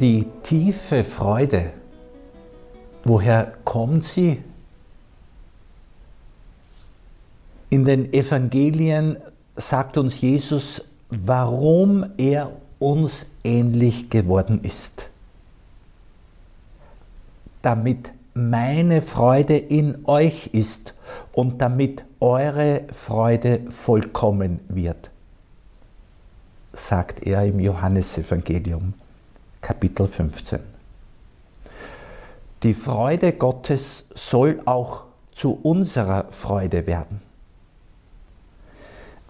Die 0.00 0.26
tiefe 0.42 1.04
Freude, 1.04 1.72
woher 3.04 3.52
kommt 3.64 4.02
sie? 4.02 4.42
In 7.70 7.84
den 7.84 8.12
Evangelien 8.12 9.18
sagt 9.54 9.96
uns 9.96 10.20
Jesus, 10.20 10.82
warum 11.10 12.06
er 12.16 12.50
uns 12.80 13.24
ähnlich 13.44 14.10
geworden 14.10 14.64
ist. 14.64 15.08
Damit 17.62 18.10
meine 18.34 19.00
Freude 19.00 19.56
in 19.56 20.04
euch 20.06 20.48
ist 20.48 20.92
und 21.32 21.62
damit 21.62 22.04
eure 22.18 22.82
Freude 22.92 23.60
vollkommen 23.70 24.58
wird, 24.68 25.10
sagt 26.72 27.24
er 27.24 27.44
im 27.44 27.60
Johannesevangelium 27.60 28.94
Kapitel 29.64 30.06
15. 30.06 30.60
Die 32.62 32.74
Freude 32.74 33.32
Gottes 33.32 34.04
soll 34.14 34.60
auch 34.66 35.04
zu 35.32 35.58
unserer 35.62 36.26
Freude 36.32 36.86
werden. 36.86 37.22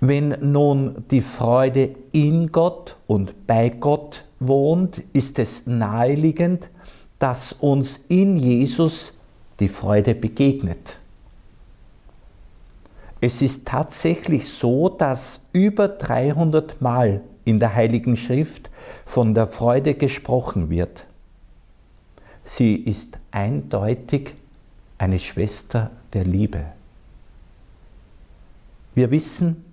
Wenn 0.01 0.30
nun 0.41 1.05
die 1.12 1.23
Freude 1.23 1.95
in 2.10 2.51
Gott 2.51 2.97
und 3.07 3.47
bei 3.47 3.69
Gott 3.69 4.24
wohnt, 4.41 4.98
ist 5.12 5.38
es 5.38 5.69
naheliegend, 5.69 6.69
dass 7.21 7.52
uns 7.52 8.01
in 8.09 8.37
Jesus 8.37 9.12
die 9.60 9.69
Freude 9.69 10.16
begegnet. 10.16 10.96
Es 13.21 13.41
ist 13.41 13.66
tatsächlich 13.66 14.48
so, 14.48 14.88
dass 14.88 15.41
über 15.52 15.87
300 15.87 16.82
Mal 16.82 17.21
in 17.44 17.60
der 17.60 17.74
Heiligen 17.74 18.16
Schrift 18.16 18.70
von 19.04 19.34
der 19.34 19.46
Freude 19.46 19.95
gesprochen 19.95 20.70
wird. 20.70 21.06
Sie 22.45 22.74
ist 22.74 23.18
eindeutig 23.30 24.34
eine 24.98 25.18
Schwester 25.18 25.90
der 26.12 26.24
Liebe. 26.24 26.64
Wir 28.95 29.10
wissen, 29.10 29.64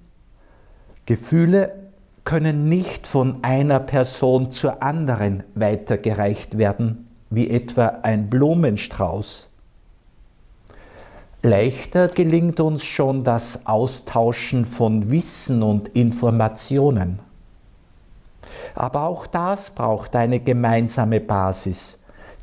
Gefühle 1.06 1.76
können 2.24 2.70
nicht 2.70 3.08
von 3.08 3.44
einer 3.44 3.80
Person 3.80 4.52
zur 4.52 4.82
anderen 4.82 5.44
weitergereicht 5.56 6.58
werden, 6.58 7.08
wie 7.30 7.50
etwa 7.50 7.88
ein 8.04 8.30
Blumenstrauß. 8.30 9.50
Leichter 11.44 12.08
gelingt 12.08 12.60
uns 12.60 12.84
schon 12.84 13.24
das 13.24 13.66
Austauschen 13.66 14.66
von 14.66 15.10
Wissen 15.10 15.64
und 15.64 15.88
Informationen. 15.90 17.20
Aber 18.76 19.04
auch 19.04 19.28
das 19.28 19.70
braucht 19.70 20.16
eine 20.16 20.40
gemeinsame 20.40 21.20
Basis, 21.20 21.98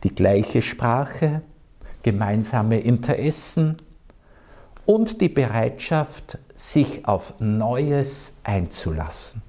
die 0.05 0.15
gleiche 0.15 0.63
Sprache, 0.63 1.43
gemeinsame 2.03 2.81
Interessen 2.81 3.79
und 4.87 5.21
die 5.21 5.29
Bereitschaft, 5.29 6.39
sich 6.55 7.07
auf 7.07 7.35
Neues 7.39 8.33
einzulassen. 8.43 9.43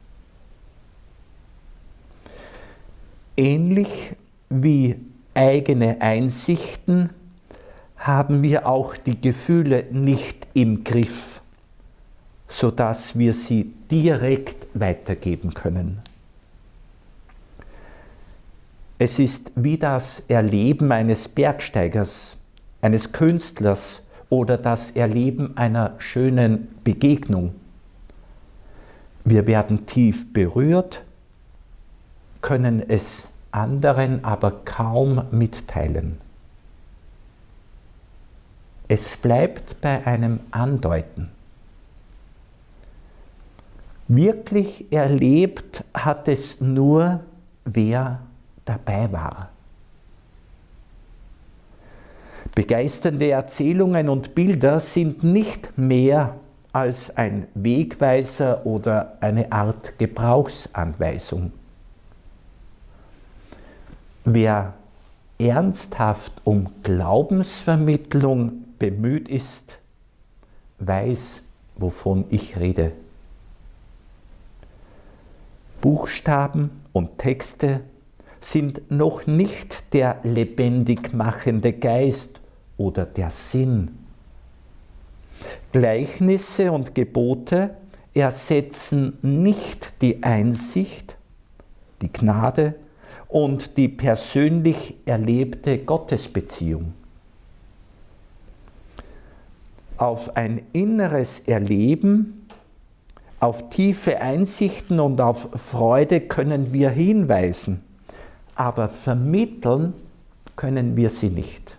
Ähnlich 3.35 4.15
wie 4.49 4.95
eigene 5.33 6.01
Einsichten 6.01 7.09
haben 7.97 8.43
wir 8.43 8.67
auch 8.67 8.95
die 8.97 9.19
Gefühle 9.19 9.85
nicht 9.91 10.47
im 10.53 10.83
Griff, 10.83 11.41
sodass 12.47 13.17
wir 13.17 13.33
sie 13.33 13.73
direkt 13.89 14.67
weitergeben 14.73 15.53
können. 15.53 16.01
Es 19.01 19.17
ist 19.17 19.53
wie 19.55 19.77
das 19.77 20.21
Erleben 20.27 20.91
eines 20.91 21.29
Bergsteigers, 21.29 22.35
eines 22.81 23.13
Künstlers 23.13 24.01
oder 24.29 24.57
das 24.57 24.91
Erleben 24.91 25.55
einer 25.55 25.95
schönen 25.99 26.67
Begegnung. 26.83 27.55
Wir 29.23 29.47
werden 29.47 29.85
tief 29.85 30.33
berührt, 30.33 31.01
können 32.41 32.83
es 32.89 33.29
anderen 33.51 34.25
aber 34.25 34.51
kaum 34.65 35.23
mitteilen. 35.31 36.17
Es 38.89 39.15
bleibt 39.15 39.79
bei 39.79 40.05
einem 40.05 40.41
Andeuten. 40.51 41.31
Wirklich 44.09 44.91
erlebt 44.91 45.85
hat 45.93 46.27
es 46.27 46.59
nur, 46.59 47.21
wer 47.63 48.19
dabei 48.69 49.11
war. 49.11 49.49
Begeisternde 52.53 53.31
Erzählungen 53.31 54.09
und 54.09 54.35
Bilder 54.35 54.79
sind 54.79 55.23
nicht 55.23 55.77
mehr 55.77 56.35
als 56.71 57.15
ein 57.17 57.47
Wegweiser 57.55 58.65
oder 58.65 59.17
eine 59.21 59.51
Art 59.51 59.97
Gebrauchsanweisung. 59.97 61.51
Wer 64.23 64.73
ernsthaft 65.39 66.33
um 66.43 66.69
Glaubensvermittlung 66.83 68.65
bemüht 68.77 69.29
ist, 69.29 69.79
weiß, 70.77 71.41
wovon 71.75 72.25
ich 72.29 72.59
rede. 72.59 72.91
Buchstaben 75.81 76.71
und 76.91 77.17
Texte 77.17 77.81
sind 78.41 78.89
noch 78.91 79.27
nicht 79.27 79.93
der 79.93 80.19
lebendig 80.23 81.13
machende 81.13 81.73
Geist 81.73 82.39
oder 82.77 83.05
der 83.05 83.29
Sinn. 83.29 83.97
Gleichnisse 85.71 86.71
und 86.71 86.95
Gebote 86.95 87.71
ersetzen 88.13 89.17
nicht 89.21 89.93
die 90.01 90.23
Einsicht, 90.23 91.15
die 92.01 92.11
Gnade 92.11 92.75
und 93.27 93.77
die 93.77 93.87
persönlich 93.87 94.95
erlebte 95.05 95.77
Gottesbeziehung. 95.77 96.93
Auf 99.97 100.35
ein 100.35 100.61
inneres 100.73 101.41
Erleben, 101.41 102.47
auf 103.39 103.69
tiefe 103.69 104.19
Einsichten 104.19 104.99
und 104.99 105.21
auf 105.21 105.49
Freude 105.55 106.21
können 106.21 106.73
wir 106.73 106.89
hinweisen, 106.89 107.83
aber 108.59 108.89
vermitteln 108.89 109.93
können 110.57 110.97
wir 110.97 111.09
sie 111.09 111.29
nicht. 111.29 111.77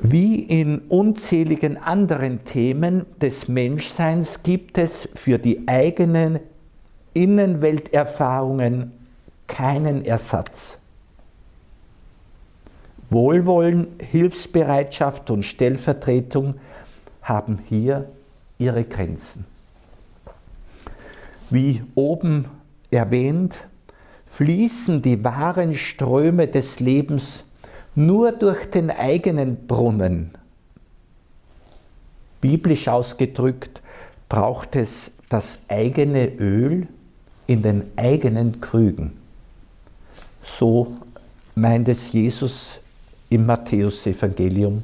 Wie 0.00 0.40
in 0.40 0.80
unzähligen 0.88 1.76
anderen 1.76 2.44
Themen 2.44 3.06
des 3.20 3.46
Menschseins 3.46 4.42
gibt 4.42 4.78
es 4.78 5.08
für 5.14 5.38
die 5.38 5.68
eigenen 5.68 6.40
Innenwelterfahrungen 7.12 8.90
keinen 9.46 10.04
Ersatz. 10.04 10.76
Wohlwollen, 13.10 13.86
Hilfsbereitschaft 14.00 15.30
und 15.30 15.44
Stellvertretung 15.44 16.56
haben 17.22 17.60
hier 17.68 18.10
ihre 18.58 18.82
Grenzen. 18.82 19.44
Wie 21.48 21.80
oben 21.94 22.46
erwähnt, 22.90 23.62
fließen 24.36 25.02
die 25.02 25.22
wahren 25.22 25.74
Ströme 25.74 26.48
des 26.48 26.80
Lebens 26.80 27.44
nur 27.94 28.32
durch 28.32 28.68
den 28.70 28.90
eigenen 28.90 29.66
Brunnen. 29.66 30.32
Biblisch 32.40 32.88
ausgedrückt 32.88 33.80
braucht 34.28 34.76
es 34.76 35.12
das 35.28 35.58
eigene 35.68 36.26
Öl, 36.26 36.88
in 37.46 37.62
den 37.62 37.82
eigenen 37.96 38.60
Krügen. 38.60 39.12
So 40.42 40.96
meint 41.54 41.88
es 41.88 42.12
Jesus 42.12 42.80
im 43.28 43.46
Matthäusevangelium 43.46 44.82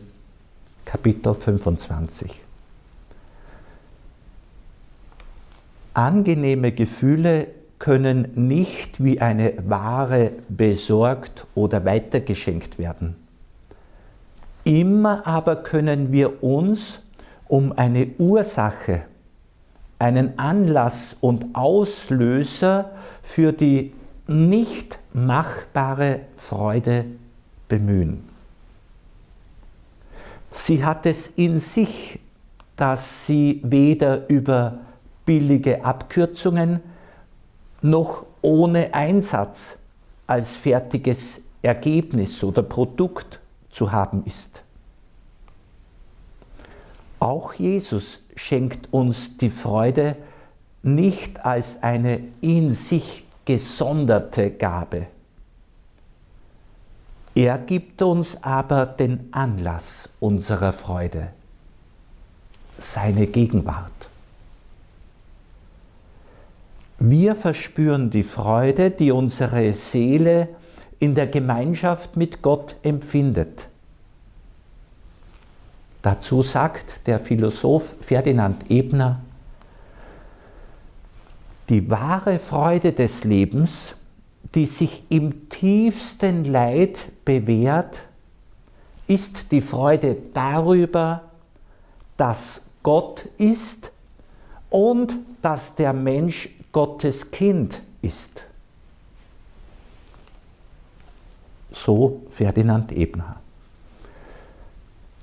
Kapitel 0.85 1.35
25. 1.35 2.41
Angenehme 5.95 6.73
Gefühle 6.73 7.49
können 7.81 8.29
nicht 8.35 9.03
wie 9.03 9.21
eine 9.21 9.55
Ware 9.67 10.31
besorgt 10.49 11.47
oder 11.57 11.85
weitergeschenkt 11.85 12.79
werden. 12.79 13.17
Immer 14.63 15.27
aber 15.27 15.57
können 15.57 16.13
wir 16.13 16.45
uns 16.45 17.01
um 17.49 17.73
eine 17.77 18.07
Ursache 18.19 19.03
einen 20.01 20.39
Anlass 20.39 21.15
und 21.21 21.55
Auslöser 21.55 22.91
für 23.23 23.53
die 23.53 23.93
nicht 24.27 24.99
machbare 25.13 26.21
Freude 26.37 27.05
bemühen. 27.69 28.25
Sie 30.53 30.85
hat 30.85 31.07
es 31.07 31.29
in 31.37 31.59
sich, 31.59 32.19
dass 32.77 33.27
sie 33.27 33.61
weder 33.63 34.29
über 34.29 34.79
billige 35.27 35.85
Abkürzungen 35.85 36.81
noch 37.83 38.25
ohne 38.43 38.95
Einsatz 38.95 39.77
als 40.27 40.57
fertiges 40.57 41.41
Ergebnis 41.63 42.43
oder 42.43 42.63
Produkt 42.63 43.41
zu 43.71 43.93
haben 43.93 44.25
ist. 44.25 44.63
Auch 47.19 47.53
Jesus 47.55 48.23
schenkt 48.35 48.93
uns 48.93 49.37
die 49.37 49.51
Freude 49.51 50.17
nicht 50.83 51.45
als 51.45 51.83
eine 51.83 52.21
in 52.41 52.73
sich 52.73 53.25
gesonderte 53.45 54.51
Gabe. 54.51 55.07
Er 57.35 57.59
gibt 57.59 58.03
uns 58.03 58.43
aber 58.43 58.87
den 58.87 59.29
Anlass 59.33 60.09
unserer 60.19 60.73
Freude, 60.73 61.29
seine 62.79 63.27
Gegenwart. 63.27 64.10
Wir 67.03 67.35
verspüren 67.35 68.11
die 68.11 68.23
Freude, 68.23 68.91
die 68.91 69.11
unsere 69.11 69.73
Seele 69.73 70.49
in 70.99 71.15
der 71.15 71.27
Gemeinschaft 71.27 72.19
mit 72.19 72.43
Gott 72.43 72.77
empfindet. 72.83 73.69
Dazu 76.03 76.43
sagt 76.43 77.07
der 77.07 77.19
Philosoph 77.19 77.97
Ferdinand 78.03 78.71
Ebner, 78.71 79.21
die 81.71 81.89
wahre 81.89 82.39
Freude 82.39 82.93
des 82.93 83.25
Lebens, 83.25 83.95
die 84.55 84.67
sich 84.67 85.03
im 85.09 85.49
tiefsten 85.49 86.45
Leid 86.45 87.09
bewährt, 87.25 88.03
ist 89.07 89.51
die 89.53 89.63
Freude 89.63 90.19
darüber, 90.35 91.23
dass 92.19 92.61
Gott 92.83 93.25
ist 93.39 93.91
und 94.71 95.17
dass 95.43 95.75
der 95.75 95.93
Mensch 95.93 96.49
Gottes 96.73 97.31
Kind 97.31 97.83
ist. 98.01 98.43
So 101.73 102.23
Ferdinand 102.31 102.93
Ebner. 102.93 103.37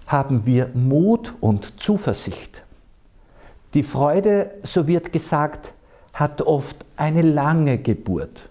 Haben 0.05 0.45
wir 0.45 0.69
Mut 0.73 1.33
und 1.41 1.79
Zuversicht. 1.79 2.63
Die 3.73 3.83
Freude, 3.83 4.51
so 4.63 4.87
wird 4.87 5.11
gesagt, 5.11 5.73
hat 6.13 6.41
oft 6.41 6.85
eine 6.95 7.21
lange 7.21 7.77
Geburt. 7.77 8.49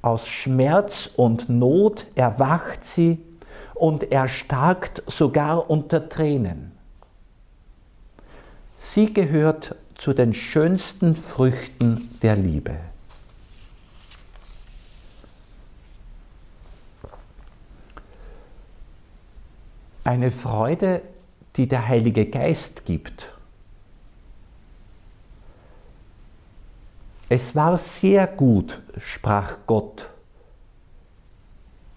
Aus 0.00 0.26
Schmerz 0.26 1.10
und 1.16 1.48
Not 1.48 2.06
erwacht 2.14 2.84
sie 2.84 3.18
und 3.74 4.10
erstarkt 4.10 5.02
sogar 5.06 5.70
unter 5.70 6.08
Tränen. 6.08 6.71
Sie 8.84 9.14
gehört 9.14 9.76
zu 9.94 10.12
den 10.12 10.34
schönsten 10.34 11.14
Früchten 11.14 12.10
der 12.20 12.36
Liebe. 12.36 12.76
Eine 20.04 20.30
Freude, 20.30 21.00
die 21.56 21.68
der 21.68 21.86
Heilige 21.88 22.26
Geist 22.26 22.84
gibt. 22.84 23.32
Es 27.28 27.54
war 27.54 27.78
sehr 27.78 28.26
gut, 28.26 28.82
sprach 28.98 29.58
Gott, 29.66 30.10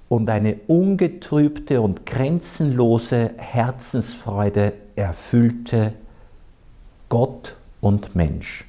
und 0.07 0.29
eine 0.29 0.55
ungetrübte 0.67 1.81
und 1.81 2.05
grenzenlose 2.05 3.31
Herzensfreude 3.37 4.73
erfüllte 4.95 5.93
Gott 7.09 7.55
und 7.81 8.15
Mensch. 8.15 8.65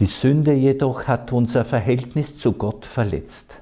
Die 0.00 0.06
Sünde 0.06 0.52
jedoch 0.52 1.06
hat 1.06 1.32
unser 1.32 1.64
Verhältnis 1.64 2.36
zu 2.36 2.52
Gott 2.52 2.86
verletzt. 2.86 3.54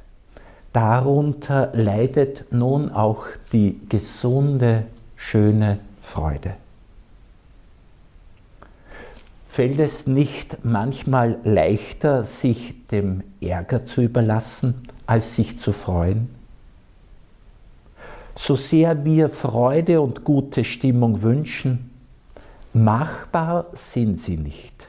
Darunter 0.73 1.71
leidet 1.75 2.53
nun 2.53 2.91
auch 2.91 3.27
die 3.53 3.81
gesunde, 3.89 4.87
schöne 5.17 5.81
Freude. 6.01 6.55
Fällt 9.49 9.81
es 9.81 10.07
nicht 10.07 10.65
manchmal 10.65 11.39
leichter, 11.43 12.23
sich 12.23 12.87
dem 12.87 13.25
Ärger 13.41 13.85
zu 13.85 14.01
überlassen, 14.01 14.87
als 15.07 15.35
sich 15.35 15.59
zu 15.59 15.73
freuen? 15.73 16.40
So 18.35 18.57
sehr 18.57 19.05
wir 19.05 19.29
Freude 19.29 20.01
und 20.01 20.25
gute 20.25 20.65
Stimmung 20.65 21.23
wünschen, 21.23 21.91
machbar 22.73 23.67
sind 23.73 24.19
sie 24.19 24.37
nicht. 24.37 24.89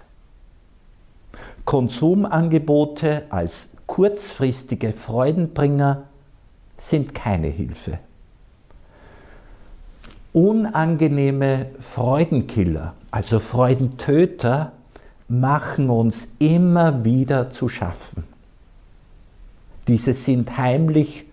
Konsumangebote 1.65 3.23
als 3.29 3.67
kurzfristige 3.87 4.93
Freudenbringer 4.93 6.03
sind 6.77 7.13
keine 7.13 7.47
Hilfe. 7.47 7.99
Unangenehme 10.33 11.67
Freudenkiller, 11.79 12.93
also 13.11 13.39
Freudentöter, 13.39 14.71
machen 15.27 15.89
uns 15.89 16.27
immer 16.39 17.03
wieder 17.03 17.49
zu 17.49 17.69
schaffen. 17.69 18.23
Diese 19.87 20.13
sind 20.13 20.57
heimlich 20.57 21.25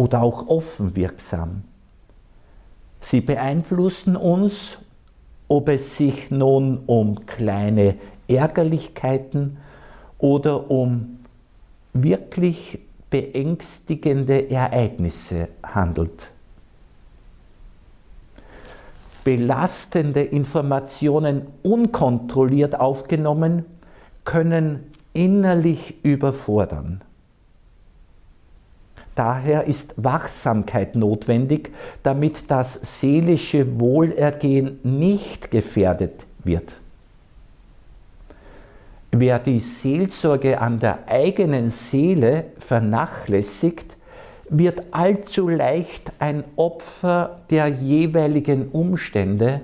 oder 0.00 0.22
auch 0.22 0.48
offen 0.48 0.96
wirksam. 0.96 1.62
Sie 3.02 3.20
beeinflussen 3.20 4.16
uns, 4.16 4.78
ob 5.46 5.68
es 5.68 5.98
sich 5.98 6.30
nun 6.30 6.78
um 6.86 7.26
kleine 7.26 7.96
Ärgerlichkeiten 8.26 9.58
oder 10.16 10.70
um 10.70 11.18
wirklich 11.92 12.78
beängstigende 13.10 14.50
Ereignisse 14.50 15.48
handelt. 15.62 16.30
Belastende 19.22 20.22
Informationen 20.22 21.42
unkontrolliert 21.62 22.80
aufgenommen 22.80 23.66
können 24.24 24.94
innerlich 25.12 26.02
überfordern. 26.02 27.02
Daher 29.14 29.64
ist 29.64 29.94
Wachsamkeit 29.96 30.94
notwendig, 30.94 31.70
damit 32.02 32.50
das 32.50 32.80
seelische 32.82 33.80
Wohlergehen 33.80 34.78
nicht 34.82 35.50
gefährdet 35.50 36.24
wird. 36.44 36.74
Wer 39.12 39.40
die 39.40 39.58
Seelsorge 39.58 40.60
an 40.60 40.78
der 40.78 41.08
eigenen 41.08 41.70
Seele 41.70 42.46
vernachlässigt, 42.58 43.96
wird 44.48 44.82
allzu 44.92 45.48
leicht 45.48 46.12
ein 46.18 46.44
Opfer 46.56 47.40
der 47.50 47.68
jeweiligen 47.68 48.68
Umstände, 48.68 49.62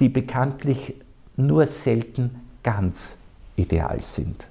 die 0.00 0.08
bekanntlich 0.08 0.94
nur 1.36 1.66
selten 1.66 2.40
ganz 2.62 3.16
ideal 3.56 4.02
sind. 4.02 4.46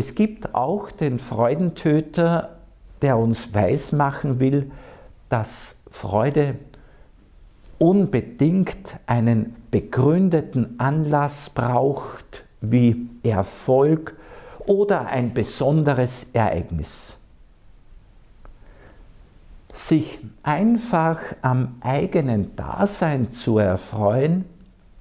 Es 0.00 0.14
gibt 0.14 0.54
auch 0.54 0.90
den 0.90 1.18
Freudentöter, 1.18 2.56
der 3.02 3.18
uns 3.18 3.52
weismachen 3.52 4.40
will, 4.40 4.70
dass 5.28 5.76
Freude 5.90 6.54
unbedingt 7.76 8.96
einen 9.04 9.54
begründeten 9.70 10.80
Anlass 10.80 11.50
braucht, 11.50 12.46
wie 12.62 13.10
Erfolg 13.22 14.16
oder 14.60 15.06
ein 15.08 15.34
besonderes 15.34 16.26
Ereignis. 16.32 17.18
Sich 19.70 20.18
einfach 20.42 21.20
am 21.42 21.76
eigenen 21.82 22.56
Dasein 22.56 23.28
zu 23.28 23.58
erfreuen, 23.58 24.46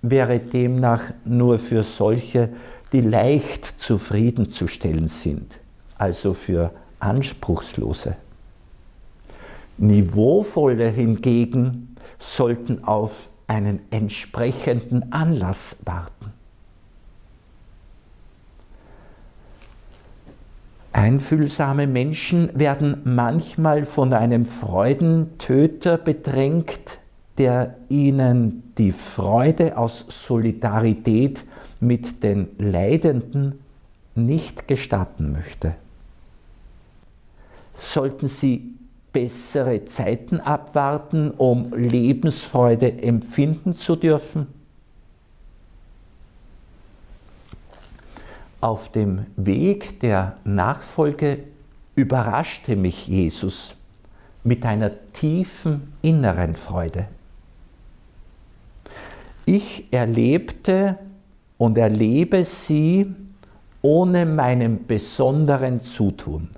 wäre 0.01 0.39
demnach 0.39 1.03
nur 1.23 1.57
für 1.57 1.83
solche, 1.83 2.49
die 2.91 3.01
leicht 3.01 3.65
zufriedenzustellen 3.79 5.07
sind, 5.07 5.59
also 5.97 6.33
für 6.33 6.71
Anspruchslose. 6.99 8.15
Niveauvolle 9.77 10.89
hingegen 10.89 11.95
sollten 12.17 12.83
auf 12.83 13.29
einen 13.47 13.79
entsprechenden 13.91 15.11
Anlass 15.11 15.77
warten. 15.85 16.33
Einfühlsame 20.91 21.87
Menschen 21.87 22.49
werden 22.59 23.01
manchmal 23.05 23.85
von 23.85 24.13
einem 24.13 24.45
Freudentöter 24.45 25.97
bedrängt, 25.97 26.98
der 27.39 27.77
ihnen 27.87 28.73
die 28.77 28.91
Freude 28.91 29.77
aus 29.77 30.05
Solidarität 30.09 31.45
mit 31.79 32.21
den 32.21 32.49
Leidenden 32.57 33.59
nicht 34.13 34.67
gestatten 34.67 35.31
möchte. 35.31 35.75
Sollten 37.77 38.27
sie 38.27 38.75
bessere 39.13 39.85
Zeiten 39.85 40.41
abwarten, 40.41 41.31
um 41.31 41.73
Lebensfreude 41.73 43.01
empfinden 43.01 43.73
zu 43.73 43.95
dürfen? 43.95 44.47
Auf 48.59 48.91
dem 48.91 49.25
Weg 49.37 50.01
der 50.01 50.35
Nachfolge 50.43 51.39
überraschte 51.95 52.75
mich 52.75 53.07
Jesus 53.07 53.75
mit 54.43 54.65
einer 54.65 54.91
tiefen 55.13 55.93
inneren 56.01 56.57
Freude. 56.57 57.07
Ich 59.51 59.91
erlebte 59.91 60.99
und 61.57 61.75
erlebe 61.79 62.43
sie 62.43 63.15
ohne 63.81 64.27
meinen 64.27 64.85
besonderen 64.85 65.81
Zutun. 65.81 66.51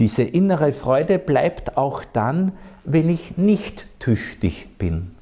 Diese 0.00 0.24
innere 0.24 0.72
Freude 0.72 1.20
bleibt 1.20 1.76
auch 1.76 2.04
dann, 2.04 2.50
wenn 2.82 3.08
ich 3.08 3.36
nicht 3.36 3.86
tüchtig 4.00 4.66
bin. 4.78 5.12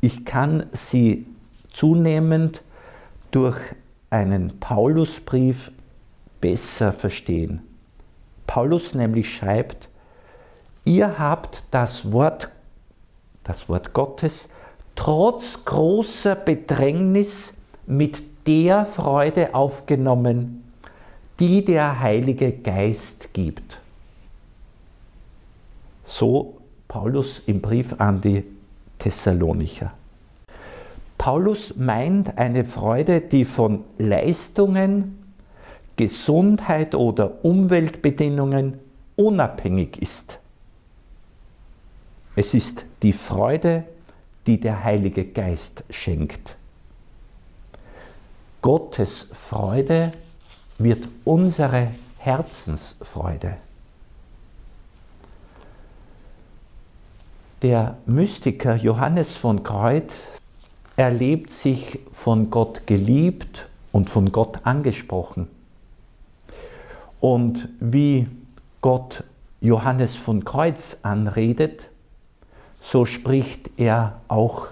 Ich 0.00 0.24
kann 0.24 0.64
sie 0.72 1.26
zunehmend 1.70 2.62
durch 3.30 3.58
einen 4.08 4.58
Paulusbrief 4.58 5.70
besser 6.40 6.94
verstehen. 6.94 7.60
Paulus 8.46 8.94
nämlich 8.94 9.36
schreibt, 9.36 9.90
ihr 10.86 11.18
habt 11.18 11.62
das 11.70 12.10
Wort, 12.10 12.48
das 13.44 13.68
Wort 13.68 13.92
Gottes 13.92 14.48
trotz 14.94 15.64
großer 15.64 16.34
Bedrängnis 16.34 17.52
mit 17.86 18.22
der 18.46 18.86
Freude 18.86 19.54
aufgenommen, 19.54 20.64
die 21.40 21.64
der 21.64 22.00
Heilige 22.00 22.52
Geist 22.52 23.32
gibt. 23.32 23.80
So 26.04 26.58
Paulus 26.86 27.42
im 27.46 27.60
Brief 27.60 27.94
an 27.98 28.20
die 28.20 28.44
Thessalonicher. 28.98 29.92
Paulus 31.18 31.74
meint 31.76 32.36
eine 32.36 32.64
Freude, 32.64 33.20
die 33.20 33.44
von 33.44 33.84
Leistungen, 33.98 35.18
Gesundheit 35.96 36.94
oder 36.94 37.44
Umweltbedingungen 37.44 38.78
unabhängig 39.16 40.00
ist. 40.02 40.38
Es 42.36 42.52
ist 42.52 42.84
die 43.02 43.12
Freude, 43.12 43.84
die 44.46 44.58
der 44.58 44.82
Heilige 44.82 45.24
Geist 45.24 45.84
schenkt. 45.90 46.56
Gottes 48.60 49.28
Freude 49.32 50.12
wird 50.78 51.08
unsere 51.24 51.90
Herzensfreude. 52.18 53.56
Der 57.62 57.96
Mystiker 58.06 58.76
Johannes 58.76 59.36
von 59.36 59.62
Kreuz 59.62 60.14
erlebt 60.96 61.50
sich 61.50 61.98
von 62.12 62.50
Gott 62.50 62.86
geliebt 62.86 63.68
und 63.92 64.10
von 64.10 64.32
Gott 64.32 64.58
angesprochen. 64.64 65.48
Und 67.20 67.68
wie 67.80 68.26
Gott 68.80 69.24
Johannes 69.60 70.16
von 70.16 70.44
Kreuz 70.44 70.96
anredet, 71.02 71.88
so 72.84 73.06
spricht 73.06 73.70
er 73.78 74.20
auch 74.28 74.68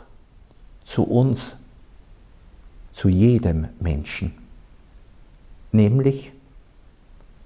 zu 0.84 1.02
uns, 1.04 1.56
zu 2.92 3.08
jedem 3.08 3.68
Menschen. 3.80 4.34
Nämlich, 5.72 6.30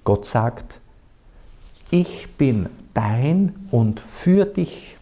Gott 0.03 0.25
sagt, 0.25 0.79
ich 1.89 2.27
bin 2.37 2.67
dein 2.93 3.55
und 3.71 4.01
für 4.01 4.45
dich 4.45 4.97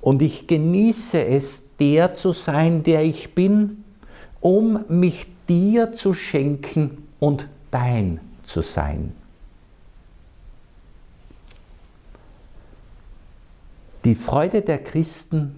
und 0.00 0.22
ich 0.22 0.46
genieße 0.46 1.22
es, 1.24 1.64
der 1.80 2.14
zu 2.14 2.30
sein, 2.30 2.84
der 2.84 3.02
ich 3.02 3.34
bin, 3.34 3.84
um 4.40 4.84
mich 4.88 5.26
dir 5.48 5.92
zu 5.92 6.14
schenken 6.14 7.08
und 7.18 7.48
dein 7.72 8.20
zu 8.44 8.62
sein. 8.62 9.19
Die 14.04 14.14
Freude 14.14 14.62
der 14.62 14.82
Christen 14.82 15.56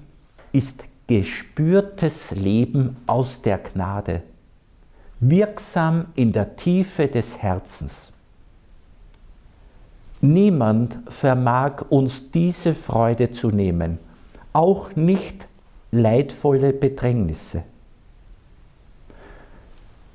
ist 0.53 0.85
gespürtes 1.07 2.31
Leben 2.33 2.97
aus 3.07 3.43
der 3.43 3.59
Gnade 3.59 4.23
wirksam 5.23 6.07
in 6.17 6.33
der 6.33 6.57
Tiefe 6.57 7.07
des 7.07 7.39
Herzens. 7.39 8.13
Niemand 10.21 10.99
vermag 11.09 11.85
uns 11.91 12.31
diese 12.33 12.75
Freude 12.75 13.31
zu 13.31 13.49
nehmen, 13.49 13.99
auch 14.53 14.95
nicht 14.97 15.47
leidvolle 15.93 16.73
Bedrängnisse. 16.73 17.63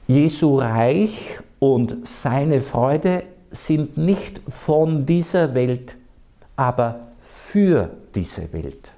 Jesu 0.08 0.58
Reich 0.60 1.40
und 1.60 2.06
seine 2.06 2.62
Freude 2.62 3.24
sind 3.52 3.98
nicht 3.98 4.42
von 4.48 5.06
dieser 5.06 5.54
Welt, 5.54 5.96
aber 6.58 7.00
für 7.22 7.92
diese 8.18 8.52
Welt. 8.52 8.92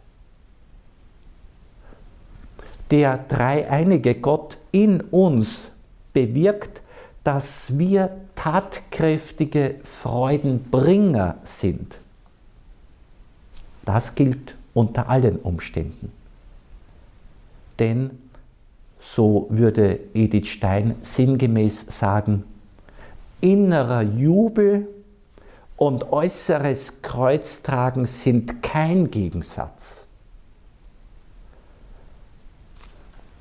Der 2.89 3.17
dreieinige 3.17 4.15
Gott 4.15 4.57
in 4.71 5.01
uns 5.01 5.67
bewirkt, 6.13 6.81
dass 7.25 7.77
wir 7.77 8.11
tatkräftige 8.35 9.75
Freudenbringer 9.83 11.35
sind. 11.43 11.99
Das 13.83 14.15
gilt 14.15 14.55
unter 14.73 15.09
allen 15.09 15.35
Umständen. 15.39 16.13
Denn, 17.77 18.11
so 19.01 19.47
würde 19.49 19.99
Edith 20.13 20.47
Stein 20.47 20.95
sinngemäß 21.01 21.87
sagen, 21.89 22.45
innerer 23.41 24.01
Jubel 24.01 24.87
und 25.79 26.11
äußeres 26.11 27.01
Kreuztragen 27.01 28.05
sind 28.05 28.61
kein 28.61 29.09
Gegensatz. 29.11 30.05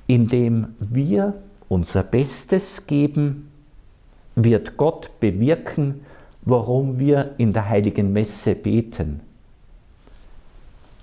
Indem 0.07 0.77
wir 0.79 1.35
unser 1.69 2.05
Bestes 2.05 2.87
geben, 2.87 3.51
wird 4.37 4.77
Gott 4.77 5.11
bewirken, 5.19 6.07
worum 6.43 7.01
wir 7.01 7.35
in 7.39 7.53
der 7.53 7.69
heiligen 7.69 8.13
Messe 8.13 8.55
beten. 8.55 9.19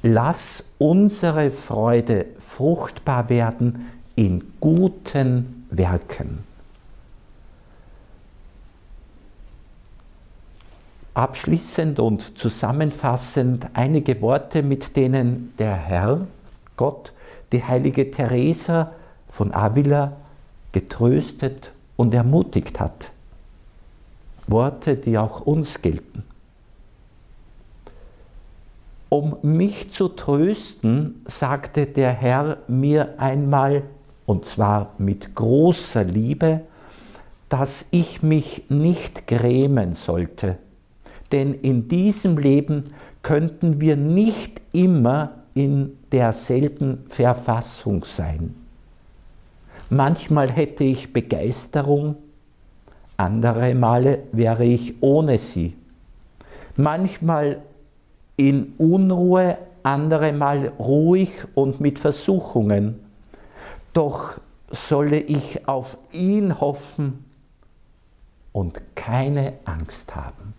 Lass 0.03 0.63
unsere 0.77 1.51
Freude 1.51 2.27
fruchtbar 2.39 3.27
werden 3.27 3.87
in 4.15 4.41
guten 4.61 5.65
Werken. 5.69 6.45
Abschließend 11.15 12.01
und 12.01 12.37
zusammenfassend 12.37 13.67
einige 13.73 14.21
Worte, 14.21 14.61
mit 14.61 14.97
denen 14.97 15.53
der 15.57 15.73
Herr, 15.73 16.27
Gott, 16.75 17.13
die 17.53 17.63
heilige 17.63 18.11
Teresa 18.11 18.91
von 19.29 19.53
Avila 19.53 20.11
getröstet 20.73 21.71
und 21.95 22.13
ermutigt 22.13 22.81
hat. 22.81 23.11
Worte, 24.47 24.97
die 24.97 25.17
auch 25.17 25.39
uns 25.39 25.81
gelten. 25.81 26.23
Um 29.07 29.37
mich 29.41 29.89
zu 29.91 30.09
trösten, 30.09 31.21
sagte 31.25 31.85
der 31.85 32.11
Herr 32.11 32.57
mir 32.67 33.13
einmal, 33.19 33.83
und 34.25 34.43
zwar 34.43 34.91
mit 34.97 35.33
großer 35.33 36.03
Liebe, 36.03 36.59
dass 37.47 37.85
ich 37.91 38.21
mich 38.21 38.63
nicht 38.67 39.27
grämen 39.27 39.93
sollte, 39.93 40.57
denn 41.31 41.53
in 41.53 41.87
diesem 41.87 42.37
Leben 42.37 42.93
könnten 43.21 43.81
wir 43.81 43.95
nicht 43.95 44.61
immer 44.71 45.31
in 45.53 45.97
derselben 46.11 47.05
Verfassung 47.07 48.03
sein. 48.03 48.53
Manchmal 49.89 50.51
hätte 50.51 50.83
ich 50.83 51.13
Begeisterung, 51.13 52.17
andere 53.17 53.73
Male 53.75 54.23
wäre 54.31 54.65
ich 54.65 55.01
ohne 55.01 55.37
sie. 55.37 55.75
Manchmal 56.75 57.61
in 58.35 58.73
Unruhe, 58.77 59.57
andere 59.83 60.33
Mal 60.33 60.73
ruhig 60.79 61.31
und 61.53 61.79
mit 61.79 61.99
Versuchungen. 61.99 62.99
Doch 63.93 64.39
solle 64.69 65.19
ich 65.19 65.67
auf 65.67 65.97
ihn 66.11 66.59
hoffen 66.59 67.23
und 68.51 68.81
keine 68.95 69.53
Angst 69.65 70.15
haben. 70.15 70.53